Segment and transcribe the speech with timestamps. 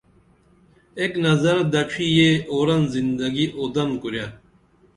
[0.99, 4.25] ایک نظر دڇھی یہ اُرن زندگی اُودن کُرے